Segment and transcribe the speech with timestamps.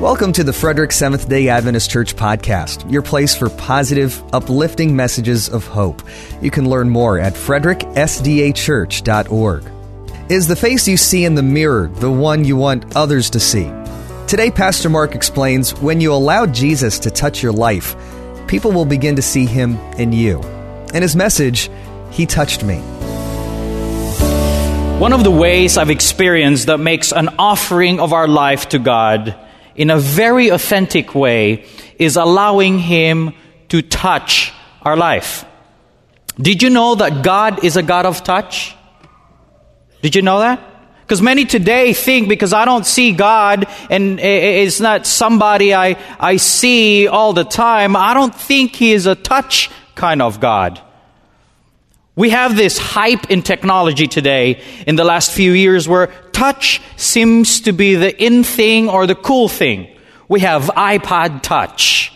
[0.00, 5.48] Welcome to the Frederick Seventh day Adventist Church podcast, your place for positive, uplifting messages
[5.48, 6.02] of hope.
[6.40, 9.64] You can learn more at fredericksdachurch.org.
[10.30, 13.72] Is the face you see in the mirror the one you want others to see?
[14.28, 17.96] Today, Pastor Mark explains when you allow Jesus to touch your life,
[18.46, 20.40] people will begin to see him in you.
[20.94, 21.70] In his message,
[22.12, 22.76] He touched me.
[25.00, 29.34] One of the ways I've experienced that makes an offering of our life to God
[29.78, 31.64] in a very authentic way
[31.98, 33.32] is allowing Him
[33.68, 35.44] to touch our life.
[36.38, 38.74] Did you know that God is a God of touch?
[40.02, 40.60] Did you know that?
[41.02, 46.36] Because many today think because I don't see God and it's not somebody I, I
[46.36, 50.82] see all the time, I don't think He is a touch kind of God.
[52.14, 56.08] We have this hype in technology today in the last few years where
[56.38, 59.88] touch seems to be the in thing or the cool thing.
[60.28, 62.12] We have iPod touch.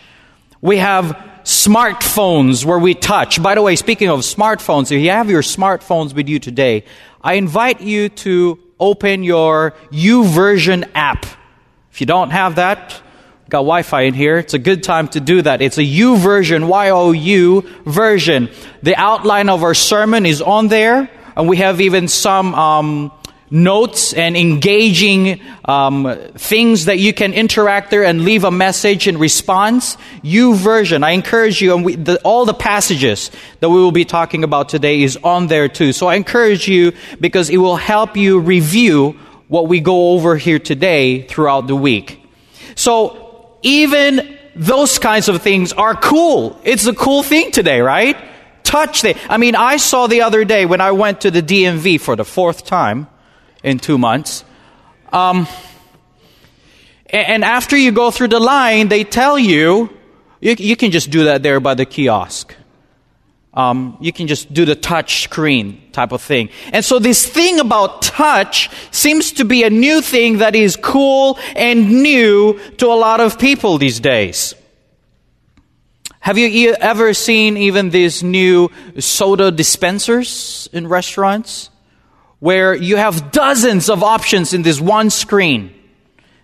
[0.61, 1.07] We have
[1.43, 3.43] smartphones where we touch.
[3.43, 6.85] By the way, speaking of smartphones, if you have your smartphones with you today,
[7.21, 11.27] I invite you to open your YouVersion app.
[11.91, 13.03] If you don't have that,
[13.49, 14.39] got Wi-Fi in here.
[14.39, 15.61] It's a good time to do that.
[15.61, 18.51] It's a YouVersion, Y-O-U version.
[18.85, 23.13] The outline of our sermon is on there, and we have even some um,
[23.53, 29.19] notes and engaging um, things that you can interact there and leave a message in
[29.19, 29.97] response.
[30.25, 33.31] YouVersion, I encourage you, and we, the, all the passages
[33.61, 35.93] that we will be talking about today is on there too.
[35.93, 40.59] So I encourage you because it will help you review what we go over here
[40.59, 42.25] today throughout the week.
[42.75, 46.59] So even those kinds of things are cool.
[46.65, 48.17] It's a cool thing today, right?
[48.63, 52.01] Touch the, I mean, I saw the other day when I went to the DMV
[52.01, 53.09] for the fourth time
[53.63, 54.45] in two months.
[55.13, 55.47] Um,
[57.11, 59.91] and after you go through the line, they tell you,
[60.41, 62.55] you, you can just do that there by the kiosk.
[63.55, 66.49] Um, you can just do the touch screen type of thing.
[66.73, 71.39] And so this thing about touch seems to be a new thing that is cool
[71.55, 74.55] and new to a lot of people these days.
[76.21, 81.69] Have you ever seen even these new soda dispensers in restaurants?
[82.43, 85.73] Where you have dozens of options in this one screen.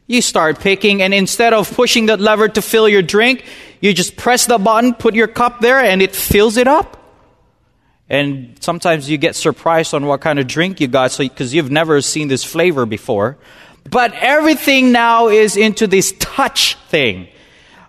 [0.06, 3.44] You start picking, and instead of pushing that lever to fill your drink,
[3.81, 6.94] you just press the button, put your cup there, and it fills it up.
[8.08, 11.72] And sometimes you get surprised on what kind of drink you got because so, you've
[11.72, 13.37] never seen this flavor before.
[13.91, 17.26] But everything now is into this touch thing.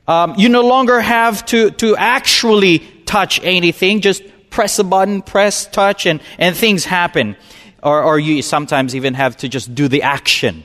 [0.07, 5.67] Um, you no longer have to, to actually touch anything, just press a button, press,
[5.67, 7.35] touch, and, and things happen.
[7.81, 10.63] Or, or you sometimes even have to just do the action,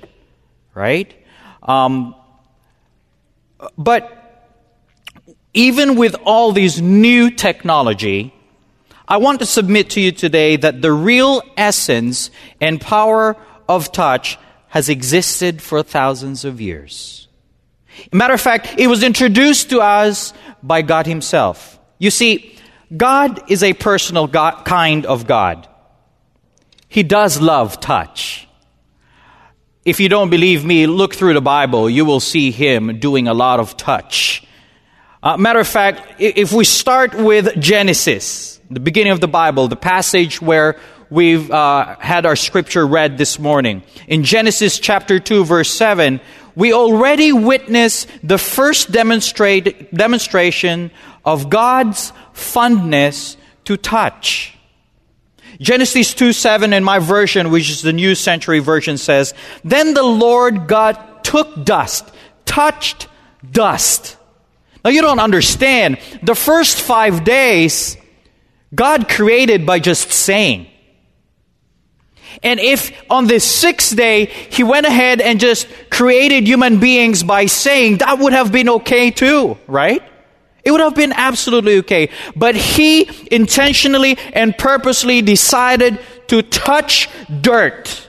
[0.75, 1.15] right?
[1.63, 2.15] Um,
[3.79, 4.21] but
[5.53, 8.35] even with all these new technology,
[9.07, 12.31] I want to submit to you today that the real essence
[12.61, 13.37] and power
[13.69, 14.39] of touch
[14.69, 17.29] has existed for thousands of years.
[18.13, 20.33] Matter of fact, it was introduced to us
[20.63, 21.79] by God Himself.
[21.99, 22.59] You see,
[22.95, 25.69] God is a personal God, kind of God.
[26.95, 28.47] He does love touch.
[29.85, 31.91] If you don't believe me, look through the Bible.
[31.91, 34.47] You will see Him doing a lot of touch.
[35.21, 39.75] Uh, matter of fact, if we start with Genesis, the beginning of the Bible, the
[39.75, 40.79] passage where
[41.11, 43.83] we've uh, had our scripture read this morning.
[44.07, 46.21] In Genesis chapter 2, verse 7,
[46.55, 50.93] we already witness the first demonstrate, demonstration
[51.25, 54.57] of God's fondness to touch.
[55.65, 59.33] Genesis 2 7 in my version, which is the New Century Version, says,
[59.65, 62.09] Then the Lord God took dust,
[62.45, 63.09] touched
[63.51, 64.19] dust.
[64.85, 65.99] Now you don't understand.
[66.23, 67.97] The first five days,
[68.75, 70.69] God created by just saying.
[72.43, 77.47] And if on the sixth day he went ahead and just created human beings by
[77.47, 80.03] saying, that would have been okay too, right?
[80.65, 82.11] It would have been absolutely okay.
[82.35, 87.09] But he intentionally and purposely decided to touch
[87.41, 88.09] dirt,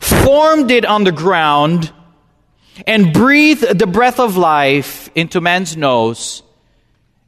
[0.00, 1.92] formed it on the ground,
[2.86, 6.42] and breathed the breath of life into man's nose,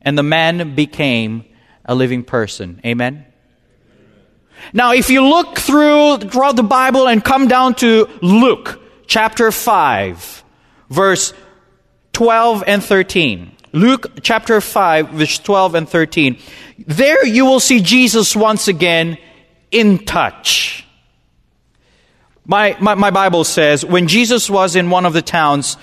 [0.00, 1.44] and the man became
[1.84, 2.80] a living person.
[2.84, 3.26] Amen?
[4.72, 10.44] Now, if you look through throughout the Bible and come down to Luke chapter 5,
[10.88, 11.34] verse
[12.12, 13.53] 12 and 13.
[13.74, 16.38] Luke chapter 5, verse 12 and 13.
[16.78, 19.18] There you will see Jesus once again
[19.72, 20.86] in touch.
[22.46, 25.76] My, my, my Bible says, when Jesus was in one of the towns,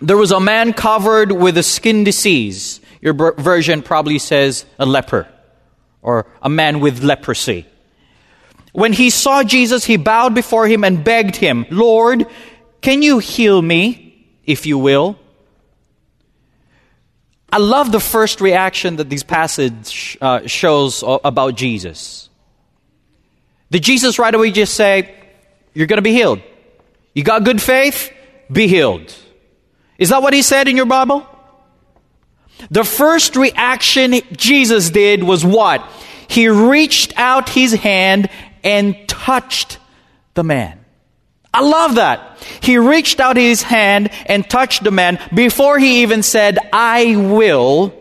[0.00, 2.80] there was a man covered with a skin disease.
[3.02, 5.28] Your version probably says a leper
[6.00, 7.66] or a man with leprosy.
[8.72, 12.26] When he saw Jesus, he bowed before him and begged him, Lord,
[12.80, 15.18] can you heal me, if you will?
[17.54, 22.28] I love the first reaction that this passage uh, shows about Jesus.
[23.70, 25.14] Did Jesus right away just say,
[25.72, 26.42] You're going to be healed?
[27.14, 28.12] You got good faith?
[28.50, 29.14] Be healed.
[29.98, 31.24] Is that what he said in your Bible?
[32.72, 35.88] The first reaction Jesus did was what?
[36.26, 38.30] He reached out his hand
[38.64, 39.78] and touched
[40.34, 40.83] the man.
[41.54, 42.44] I love that.
[42.60, 47.94] He reached out his hand and touched the man before he even said, I will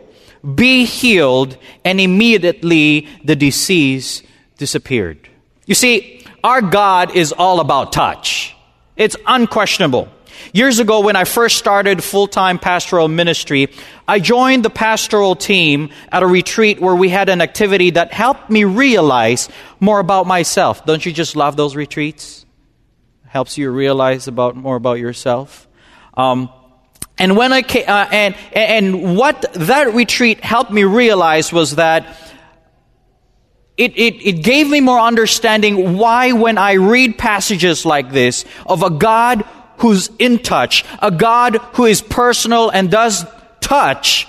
[0.56, 1.56] be healed.
[1.86, 4.24] And immediately the disease
[4.58, 5.30] disappeared.
[5.68, 8.56] You see, our God is all about touch.
[8.98, 10.10] It's unquestionable.
[10.52, 13.70] Years ago, when I first started full time pastoral ministry,
[14.08, 18.50] I joined the pastoral team at a retreat where we had an activity that helped
[18.50, 19.48] me realize
[19.80, 20.86] more about myself.
[20.86, 22.43] Don't you just love those retreats?
[23.34, 25.68] Helps you realize about more about yourself.
[26.14, 26.52] Um,
[27.18, 32.16] and when I came, uh, and and what that retreat helped me realize was that
[33.76, 38.84] it, it, it gave me more understanding why when I read passages like this of
[38.84, 39.44] a God
[39.78, 43.26] who's in touch, a God who is personal and does
[43.62, 44.28] touch,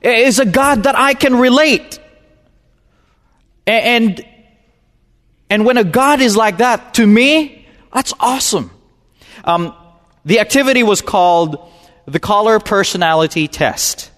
[0.00, 1.98] is a God that I can relate.
[3.66, 4.24] And,
[5.50, 7.53] and when a God is like that, to me,
[7.94, 8.70] that's awesome.
[9.44, 9.74] Um,
[10.24, 11.70] the activity was called
[12.06, 14.10] the Color Personality Test.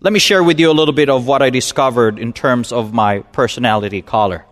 [0.00, 2.94] Let me share with you a little bit of what I discovered in terms of
[2.94, 4.44] my personality color.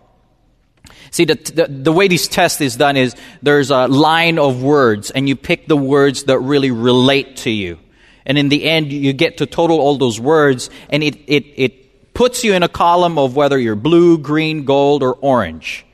[1.11, 5.11] See, the, the, the, way this test is done is there's a line of words,
[5.11, 7.79] and you pick the words that really relate to you.
[8.25, 12.13] And in the end, you get to total all those words, and it, it, it
[12.13, 15.85] puts you in a column of whether you're blue, green, gold, or orange.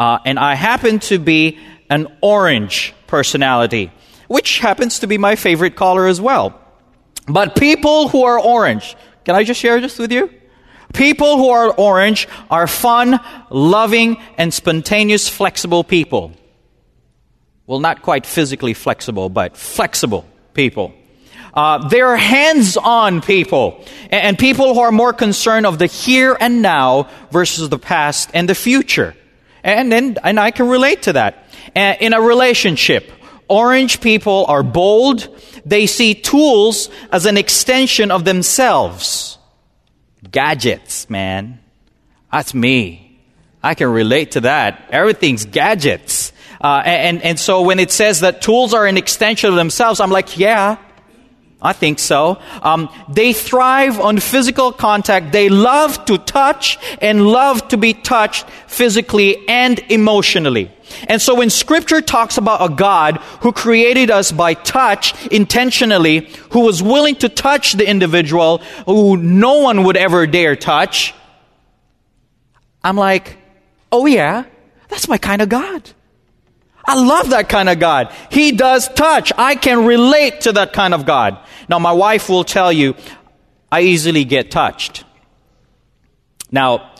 [0.00, 1.58] Uh, and I happen to be
[1.90, 3.92] an orange personality,
[4.28, 6.58] which happens to be my favorite color as well.
[7.28, 10.30] But people who are orange, can I just share this with you?
[10.94, 13.20] People who are orange are fun,
[13.50, 16.32] loving, and spontaneous, flexible people.
[17.66, 20.24] Well, not quite physically flexible, but flexible
[20.54, 20.94] people.
[21.52, 26.62] Uh, they're hands-on people, and, and people who are more concerned of the here and
[26.62, 29.14] now versus the past and the future.
[29.62, 31.44] And, and, and I can relate to that.
[31.74, 33.10] Uh, in a relationship,
[33.48, 35.28] orange people are bold.
[35.64, 39.38] They see tools as an extension of themselves
[40.30, 41.60] gadgets, man.
[42.32, 43.20] That's me.
[43.62, 44.88] I can relate to that.
[44.90, 46.32] Everything's gadgets.
[46.60, 50.10] Uh, and, and so when it says that tools are an extension of themselves, I'm
[50.10, 50.76] like, yeah,
[51.62, 52.40] I think so.
[52.62, 55.32] Um, they thrive on physical contact.
[55.32, 60.70] They love to touch and love to be touched physically and emotionally.
[61.06, 66.60] And so when scripture talks about a God who created us by touch intentionally, who
[66.60, 71.14] was willing to touch the individual who no one would ever dare touch,
[72.82, 73.36] I'm like,
[73.92, 74.44] oh yeah,
[74.88, 75.90] that's my kind of God.
[76.84, 78.12] I love that kind of God.
[78.30, 79.32] He does touch.
[79.36, 81.38] I can relate to that kind of God.
[81.70, 82.96] Now, my wife will tell you,
[83.70, 85.04] I easily get touched.
[86.50, 86.90] Now,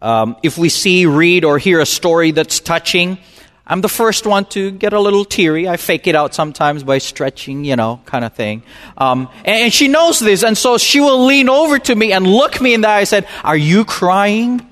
[0.00, 3.18] um, if we see, read, or hear a story that's touching,
[3.66, 5.68] I'm the first one to get a little teary.
[5.68, 8.62] I fake it out sometimes by stretching, you know, kind of thing.
[8.96, 12.24] Um, and, and, she knows this, and so she will lean over to me and
[12.24, 14.64] look me in the eye and said, "Are you crying?"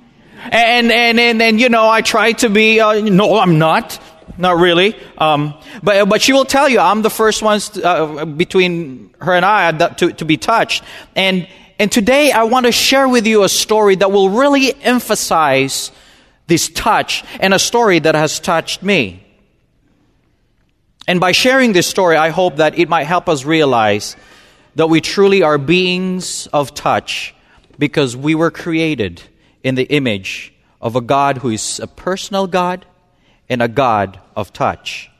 [0.53, 3.99] And and and, and you know, I try to be, uh, no, I'm not.
[4.39, 4.97] Not really.
[5.19, 9.45] Um, but, but she will tell you, I'm the first one uh, between her and
[9.45, 10.83] I to, to be touched.
[11.15, 11.49] And,
[11.79, 15.93] and today I want to share with you a story that will really emphasize
[16.47, 19.25] this touch and a story that has touched me.
[21.07, 24.17] And by sharing this story, I hope that it might help us realize
[24.77, 27.35] that we truly are beings of touch
[27.79, 29.23] because we were created
[29.63, 32.87] in the image of a God who is a personal God
[33.49, 35.11] and a God of touch.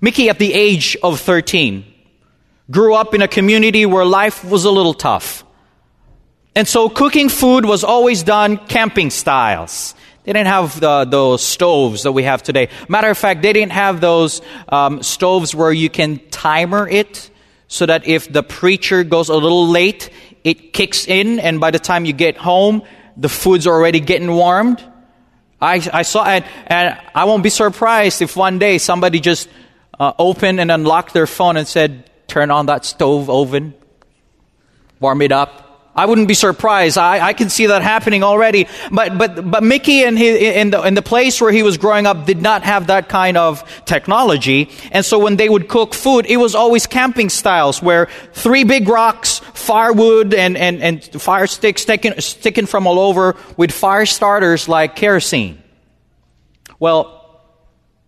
[0.00, 1.84] Mickey, at the age of 13,
[2.70, 5.44] grew up in a community where life was a little tough.
[6.54, 9.94] And so cooking food was always done camping styles.
[10.24, 12.68] They didn't have the, those stoves that we have today.
[12.88, 17.30] Matter of fact, they didn't have those um, stoves where you can timer it
[17.68, 20.10] so that if the preacher goes a little late,
[20.44, 22.82] it kicks in, and by the time you get home,
[23.16, 24.84] the food's already getting warmed.
[25.60, 29.48] I, I saw, it, and I won't be surprised if one day somebody just
[29.98, 33.74] uh, opened and unlocked their phone and said, Turn on that stove oven,
[35.00, 35.69] warm it up.
[35.94, 36.98] I wouldn't be surprised.
[36.98, 38.68] I, I can see that happening already.
[38.92, 42.06] But, but, but Mickey in, his, in, the, in the place where he was growing
[42.06, 44.70] up did not have that kind of technology.
[44.92, 48.88] And so when they would cook food, it was always camping styles where three big
[48.88, 54.68] rocks, firewood, and, and, and fire sticks sticking, sticking from all over with fire starters
[54.68, 55.60] like kerosene.
[56.78, 57.42] Well,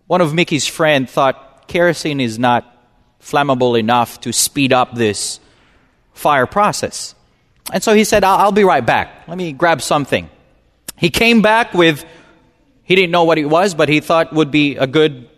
[0.07, 2.65] one of Mickey's friends thought kerosene is not
[3.21, 5.41] flammable enough to speed up this
[6.13, 7.13] fire process.
[7.71, 9.27] And so he said, I'll, I'll, be right back.
[9.27, 10.29] Let me grab something.
[10.97, 12.05] He came back with,
[12.83, 15.29] he didn't know what it was, but he thought would be a good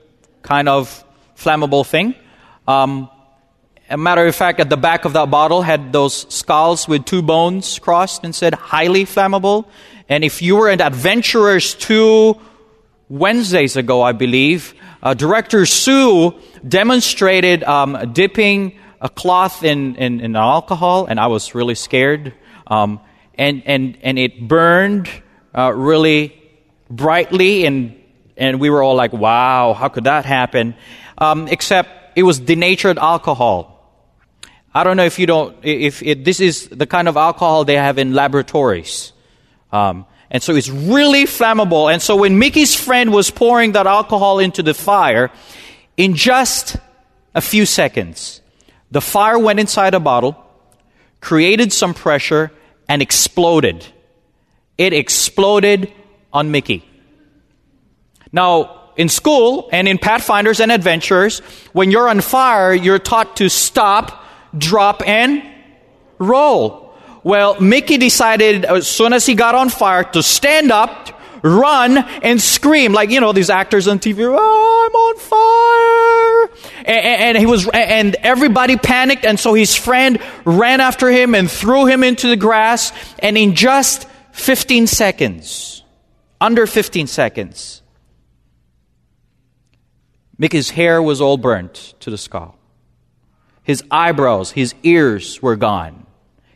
[0.41, 1.03] kind of
[1.37, 2.15] flammable thing.
[2.67, 3.09] Um,
[3.89, 7.21] a matter of fact, at the back of that bottle had those skulls with two
[7.21, 9.67] bones crossed and said highly flammable.
[10.09, 12.39] And if you were an adventurers two
[13.09, 16.33] Wednesdays ago, I believe, uh, Director Sue
[16.67, 22.33] demonstrated um, dipping a cloth in, in, in, alcohol, and I was really scared.
[22.65, 22.99] Um,
[23.35, 25.07] and, and, and it burned
[25.55, 26.41] uh, really
[26.89, 27.95] brightly, and,
[28.35, 30.73] and we were all like, wow, how could that happen?
[31.19, 33.61] Um, except it was denatured alcohol.
[34.73, 37.75] I don't know if you don't, if it, this is the kind of alcohol they
[37.75, 39.13] have in laboratories.
[39.71, 41.93] Um, and so it's really flammable.
[41.93, 45.29] And so when Mickey's friend was pouring that alcohol into the fire,
[45.95, 46.77] in just
[47.35, 48.41] a few seconds,
[48.95, 50.41] the fire went inside a bottle,
[51.19, 52.49] created some pressure,
[52.87, 53.85] and exploded.
[54.77, 55.91] It exploded
[56.31, 56.87] on Mickey.
[58.31, 61.39] Now, in school and in Pathfinders and Adventures,
[61.73, 64.23] when you're on fire, you're taught to stop,
[64.57, 65.43] drop, and
[66.17, 66.95] roll.
[67.21, 72.41] Well, Mickey decided as soon as he got on fire to stand up, run and
[72.41, 74.25] scream like you know these actors on TV.
[74.27, 76.85] Oh, I'm on fire!
[76.85, 81.49] And, and, he was, and everybody panicked, and so his friend ran after him and
[81.49, 82.91] threw him into the grass.
[83.19, 85.83] And in just 15 seconds,
[86.41, 87.81] under 15 seconds,
[90.37, 92.57] Mickey's hair was all burnt to the skull.
[93.63, 96.04] His eyebrows, his ears were gone.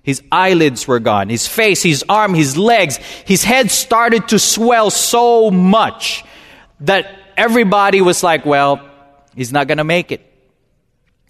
[0.10, 1.30] His eyelids were gone.
[1.30, 6.25] His face, his arm, his legs, his head started to swell so much
[6.80, 7.06] that
[7.38, 8.89] everybody was like, well,
[9.36, 10.25] he's not going to make it.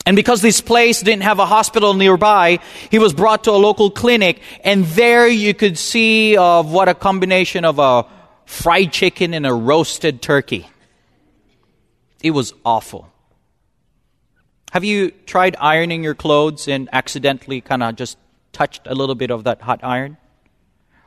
[0.05, 2.59] And because this place didn't have a hospital nearby,
[2.89, 6.93] he was brought to a local clinic, and there you could see of what a
[6.95, 8.05] combination of a
[8.45, 10.65] fried chicken and a roasted turkey.
[12.23, 13.11] It was awful.
[14.71, 18.17] Have you tried ironing your clothes and accidentally kind of just
[18.51, 20.17] touched a little bit of that hot iron?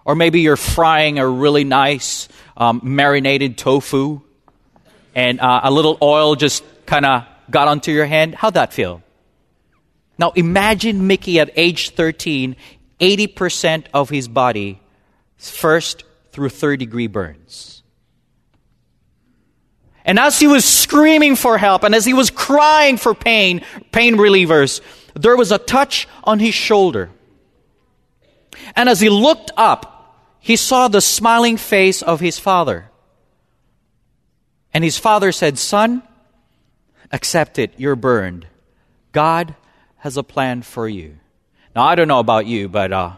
[0.04, 4.20] Or maybe you're frying a really nice um, marinated tofu
[5.14, 8.34] and uh, a little oil just kind of got onto your hand.
[8.34, 9.02] How'd that feel?
[10.18, 12.56] Now imagine Mickey at age 13,
[13.00, 14.80] 80% of his body
[15.36, 17.82] first through third degree burns.
[20.04, 24.16] And as he was screaming for help and as he was crying for pain, pain
[24.16, 24.80] relievers,
[25.14, 27.10] there was a touch on his shoulder.
[28.76, 32.90] And as he looked up, he saw the smiling face of his father.
[34.74, 36.02] And his father said, Son,
[37.10, 38.46] accept it, you're burned.
[39.12, 39.54] God
[39.98, 41.18] has a plan for you.
[41.76, 43.12] Now, I don't know about you, but uh,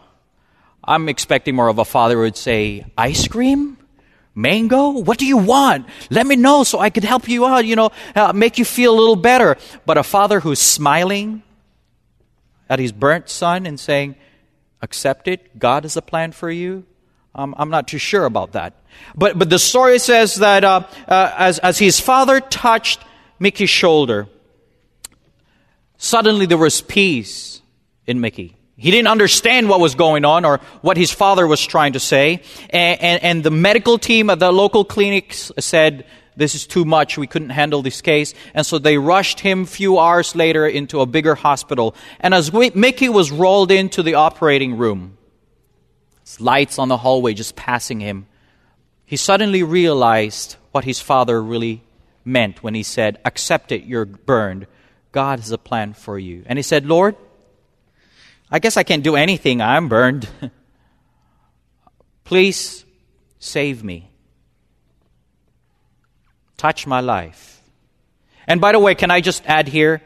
[0.83, 3.77] I'm expecting more of a father who would say, Ice cream?
[4.35, 4.89] Mango?
[4.89, 5.87] What do you want?
[6.09, 8.93] Let me know so I could help you out, you know, uh, make you feel
[8.93, 9.55] a little better.
[9.85, 11.41] But a father who's smiling
[12.69, 14.15] at his burnt son and saying,
[14.85, 15.59] accept it.
[15.59, 16.85] God has a plan for you.
[17.33, 18.73] Um, I'm not too sure about that.
[19.13, 23.01] But, but the story says that uh, uh, as, as his father touched
[23.39, 24.27] Mickey's shoulder,
[25.97, 27.61] suddenly there was peace
[28.07, 28.55] in Mickey.
[28.77, 32.41] He didn't understand what was going on or what his father was trying to say.
[32.69, 37.17] And, and, and the medical team at the local clinics said, this is too much.
[37.17, 38.33] We couldn't handle this case.
[38.53, 41.95] And so they rushed him a few hours later into a bigger hospital.
[42.19, 45.17] And as we, Mickey was rolled into the operating room,
[46.39, 48.27] lights on the hallway just passing him,
[49.05, 51.83] he suddenly realized what his father really
[52.25, 54.67] meant when he said, Accept it, you're burned.
[55.11, 56.43] God has a plan for you.
[56.47, 57.15] And he said, Lord,
[58.51, 59.61] I guess I can't do anything.
[59.61, 60.27] I'm burned.
[62.25, 62.83] Please
[63.39, 64.09] save me
[66.57, 67.61] touch my life.
[68.47, 70.01] And by the way, can I just add here?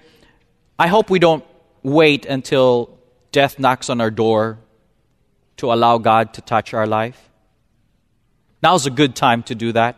[0.78, 1.44] I hope we don't
[1.84, 2.98] wait until
[3.32, 4.60] death knocks on our door
[5.58, 7.30] to allow God to touch our life.
[8.64, 9.98] Now's a good time to do that.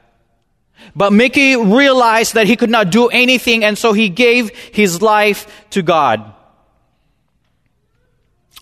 [0.96, 5.70] But Mickey realized that he could not do anything, and so he gave his life
[5.72, 6.34] to God.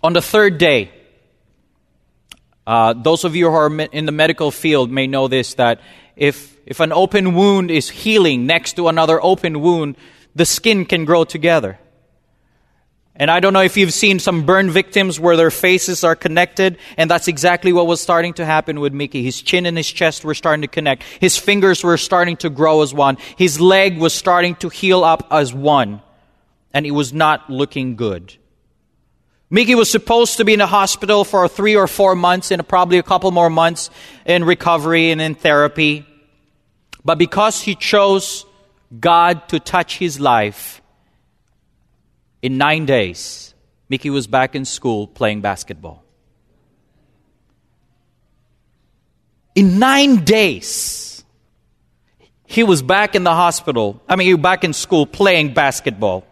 [0.04, 0.92] On the third day,
[2.68, 5.82] uh, those of you who are in the medical field may know this that
[6.20, 9.96] if, if an open wound is healing next to another open wound,
[10.36, 11.80] the skin can grow together.
[13.16, 16.78] And I don't know if you've seen some burn victims where their faces are connected,
[16.98, 19.24] and that's exactly what was starting to happen with Mickey.
[19.24, 21.04] His chin and his chest were starting to connect.
[21.20, 23.18] His fingers were starting to grow as one.
[23.38, 26.02] His leg was starting to heal up as one.
[26.74, 28.36] And it was not looking good.
[29.50, 33.00] Mickey was supposed to be in the hospital for three or four months and probably
[33.00, 33.90] a couple more months
[34.26, 36.06] in recovery and in therapy.
[37.04, 38.46] But because he chose
[39.00, 40.82] God to touch his life,
[42.42, 43.54] in nine days,
[43.90, 46.04] Mickey was back in school playing basketball.
[49.56, 51.24] In nine days,
[52.46, 54.02] he was back in the hospital.
[54.08, 56.26] I mean, he was back in school playing basketball.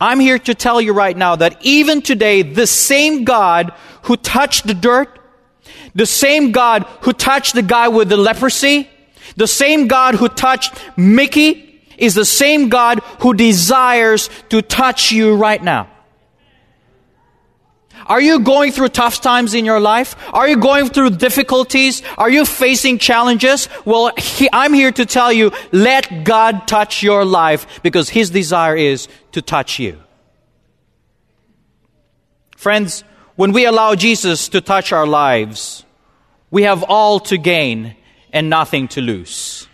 [0.00, 3.72] I'm here to tell you right now that even today, the same God
[4.02, 5.18] who touched the dirt,
[5.94, 8.90] the same God who touched the guy with the leprosy,
[9.36, 11.62] the same God who touched Mickey,
[11.98, 15.88] is the same God who desires to touch you right now.
[18.06, 20.14] Are you going through tough times in your life?
[20.32, 22.02] Are you going through difficulties?
[22.16, 23.68] Are you facing challenges?
[23.84, 28.76] Well, he, I'm here to tell you, let God touch your life because His desire
[28.76, 29.98] is to touch you.
[32.56, 33.02] Friends,
[33.34, 35.84] when we allow Jesus to touch our lives,
[36.50, 37.96] we have all to gain
[38.36, 39.66] and nothing to lose.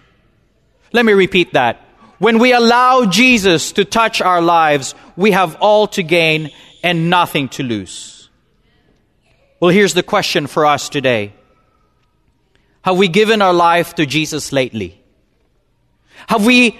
[0.92, 1.85] Let me repeat that.
[2.19, 6.50] When we allow Jesus to touch our lives, we have all to gain
[6.85, 8.31] and nothing to lose.
[9.59, 11.33] Well, here's the question for us today
[12.83, 15.02] Have we given our life to Jesus lately?
[16.28, 16.78] Have we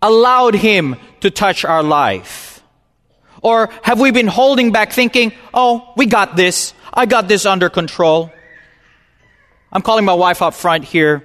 [0.00, 2.62] allowed Him to touch our life?
[3.42, 6.72] Or have we been holding back thinking, oh, we got this.
[6.92, 8.32] I got this under control.
[9.72, 11.22] I'm calling my wife up front here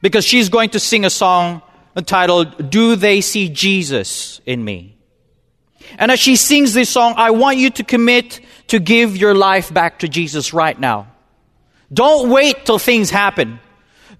[0.00, 1.62] because she's going to sing a song
[1.96, 4.96] entitled, Do They See Jesus in Me?
[5.98, 9.72] And as she sings this song, I want you to commit to give your life
[9.72, 11.08] back to Jesus right now.
[11.92, 13.60] Don't wait till things happen.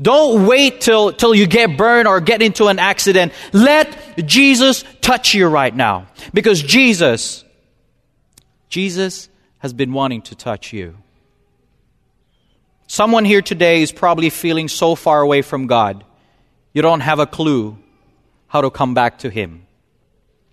[0.01, 3.33] Don't wait till, till you get burned or get into an accident.
[3.53, 6.09] Let Jesus touch you right now.
[6.35, 7.45] Because Jesus,
[8.69, 10.97] Jesus has been wanting to touch you.
[12.93, 16.05] Someone here today is probably feeling so far away from God
[16.75, 17.79] you don't have a clue
[18.49, 19.67] how to come back to Him.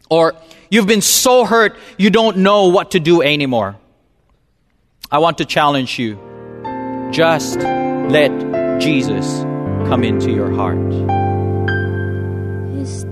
[0.09, 0.35] Or
[0.69, 3.75] you've been so hurt you don't know what to do anymore.
[5.11, 6.17] I want to challenge you.
[7.11, 8.31] Just let
[8.79, 9.41] Jesus
[9.89, 10.79] come into your heart.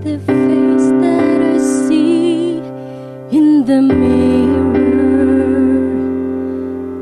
[0.06, 2.56] The face that I see
[3.36, 5.18] in the mirror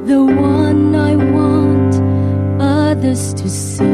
[0.07, 1.56] the one I want
[3.07, 3.85] others to see?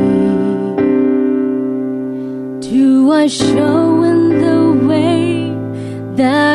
[2.70, 5.53] Do I show in the way
[6.16, 6.52] that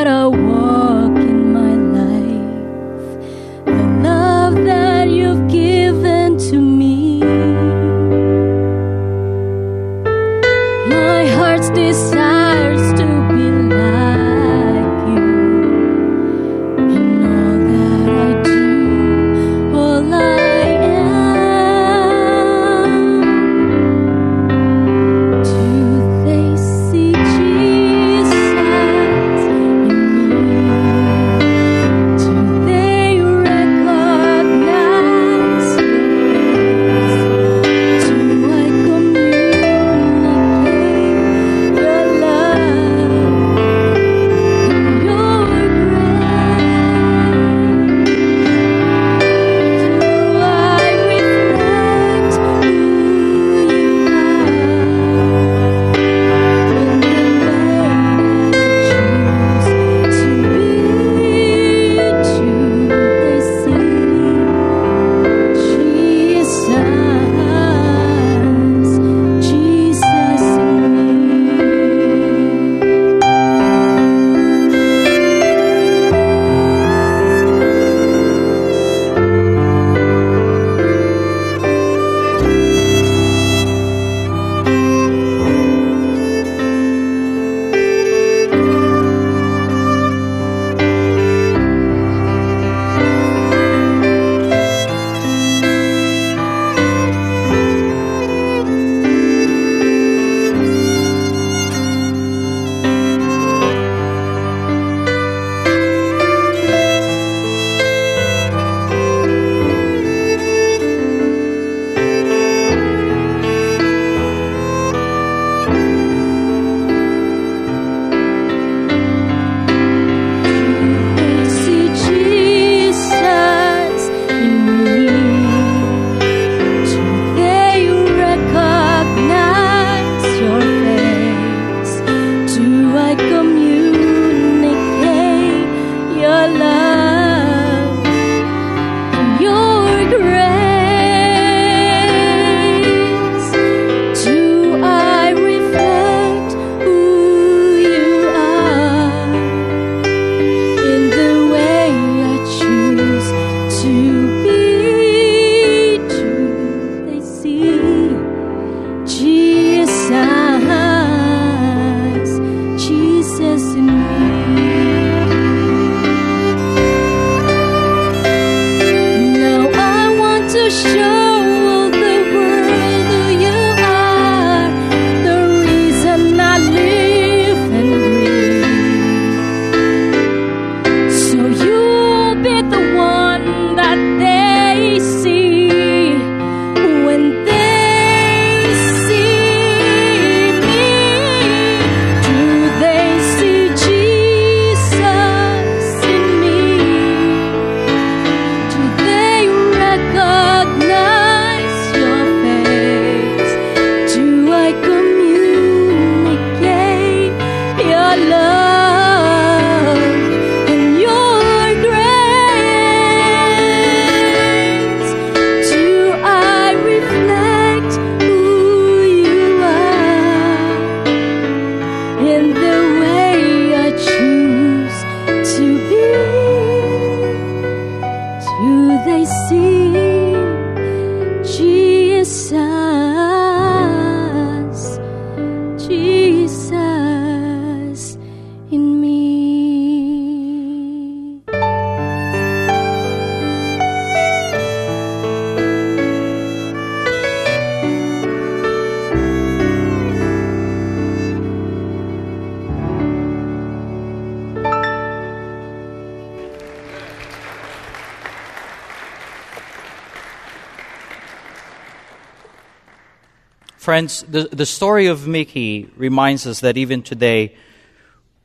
[263.87, 267.55] Friends, the, the story of Mickey reminds us that even today,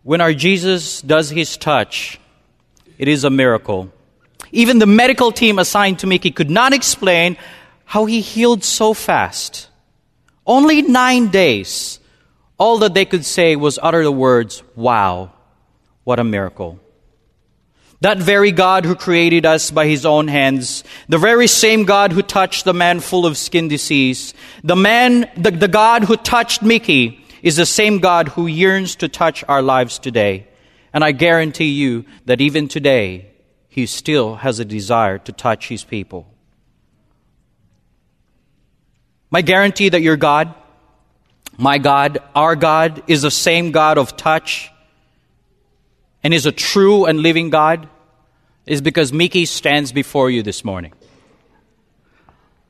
[0.05, 2.21] when our Jesus does his touch,
[2.97, 3.93] it is a miracle.
[4.53, 7.37] Even the medical team assigned to Mickey could not explain
[7.85, 9.69] how he healed so fast.
[10.47, 11.99] Only nine days.
[12.57, 15.33] All that they could say was utter the words, wow,
[16.05, 16.79] what a miracle.
[18.03, 22.21] That very God who created us by his own hands, the very same God who
[22.21, 24.35] touched the man full of skin disease,
[24.65, 29.09] the man, the, the God who touched Mickey is the same God who yearns to
[29.09, 30.49] touch our lives today.
[30.93, 33.31] And I guarantee you that even today,
[33.69, 36.27] he still has a desire to touch his people.
[39.31, 40.53] My guarantee that your God,
[41.57, 44.73] my God, our God, is the same God of touch
[46.25, 47.89] and is a true and living God
[48.67, 50.93] is because Mickey stands before you this morning.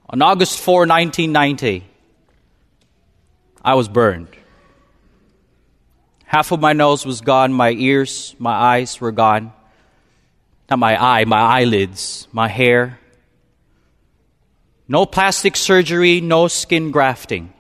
[0.08, 1.84] On August 4, 1990,
[3.64, 4.28] I was burned.
[6.24, 9.52] Half of my nose was gone, my ears, my eyes were gone.
[10.70, 12.98] Not my eye, my eyelids, my hair.
[14.88, 17.52] No plastic surgery, no skin grafting.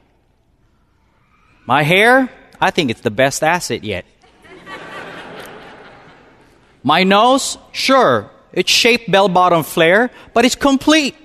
[1.66, 4.04] My hair, I think it's the best asset yet.
[6.82, 11.16] My nose, sure, it's shaped bell bottom flare, but it's complete.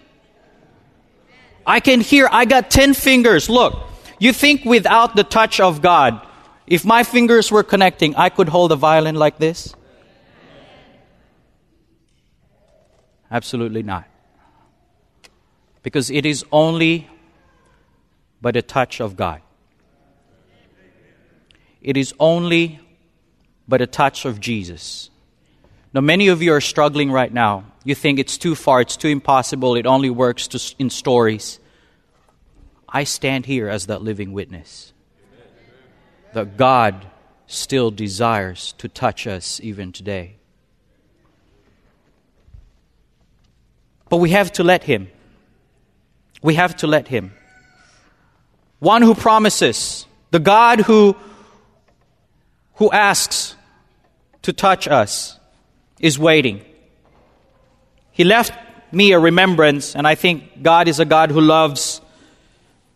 [1.66, 3.50] I can hear, I got 10 fingers.
[3.50, 3.76] Look,
[4.20, 6.26] you think without the touch of God,
[6.66, 9.74] if my fingers were connecting, I could hold a violin like this?
[13.30, 14.06] Absolutely not.
[15.84, 17.10] Because it is only
[18.42, 19.42] by the touch of God.
[21.82, 22.80] It is only
[23.68, 25.10] by the touch of Jesus
[25.94, 27.64] now, many of you are struggling right now.
[27.84, 31.60] You think it's too far, it's too impossible, it only works to, in stories.
[32.90, 34.94] I stand here as that living witness
[36.34, 37.08] that God
[37.48, 40.36] still desires to touch us even today.
[44.10, 45.10] But we have to let Him.
[46.42, 47.32] We have to let Him.
[48.80, 51.16] One who promises, the God who,
[52.76, 53.56] who asks
[54.44, 55.37] to touch us
[56.00, 56.62] is waiting.
[58.12, 58.54] He left
[58.92, 62.02] me a remembrance, and I think God is a God who loves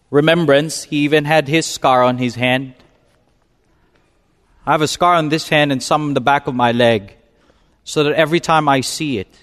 [0.10, 0.84] remembrance.
[0.84, 2.74] He even had his scar on his hand.
[4.66, 7.16] I have a scar on this hand and some on the back of my leg,
[7.84, 9.34] so that every time I see it,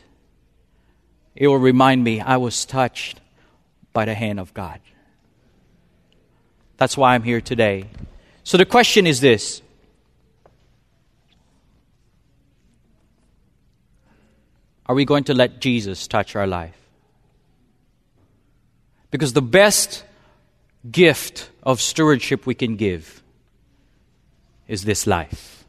[1.34, 3.20] it will remind me I was touched
[3.92, 4.80] by the hand of God.
[6.76, 7.86] That's why I'm here today.
[8.44, 9.60] So the question is this
[14.88, 16.76] are we going to let Jesus touch our life?
[19.10, 20.04] Because the best
[20.90, 23.22] gift of stewardship we can give
[24.66, 25.64] is this life.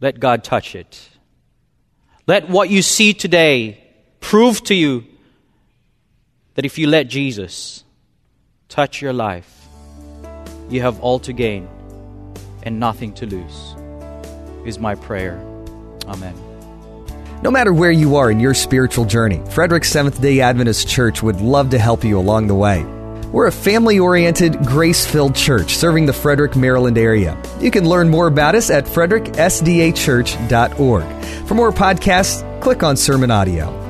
[0.00, 1.08] Let God touch it.
[2.26, 3.82] Let what you see today
[4.20, 5.04] prove to you
[6.54, 7.84] that if you let Jesus
[8.68, 9.66] touch your life,
[10.70, 11.68] you have all to gain
[12.62, 13.74] and nothing to lose,
[14.66, 15.38] is my prayer.
[16.06, 16.53] Amen.
[17.44, 21.42] No matter where you are in your spiritual journey, Frederick Seventh day Adventist Church would
[21.42, 22.82] love to help you along the way.
[23.32, 27.36] We're a family oriented, grace filled church serving the Frederick, Maryland area.
[27.60, 31.24] You can learn more about us at fredericksdachurch.org.
[31.46, 33.83] For more podcasts, click on Sermon Audio.